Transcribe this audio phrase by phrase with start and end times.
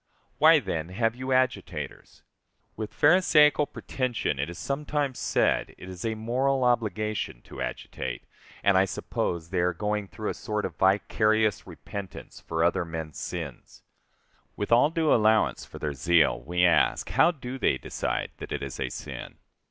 [0.39, 2.23] Why, then, have you agitators?
[2.75, 8.23] With Pharisaical pretension it is sometimes said it is a moral obligation to agitate,
[8.63, 13.19] and I suppose they are going through a sort of vicarious repentance for other men's
[13.19, 13.83] sins.
[14.55, 18.63] With all due allowance for their zeal, we ask, how do they decide that it
[18.63, 19.37] is a sin?